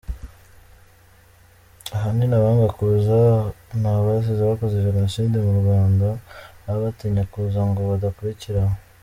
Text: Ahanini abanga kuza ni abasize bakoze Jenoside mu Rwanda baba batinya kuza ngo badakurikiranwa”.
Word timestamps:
Ahanini 1.95 2.33
abanga 2.37 2.67
kuza 2.77 3.19
ni 3.81 3.87
abasize 3.93 4.41
bakoze 4.51 4.85
Jenoside 4.87 5.35
mu 5.45 5.53
Rwanda 5.61 6.07
baba 6.63 6.83
batinya 6.83 7.23
kuza 7.31 7.59
ngo 7.69 7.79
badakurikiranwa”. 7.91 8.77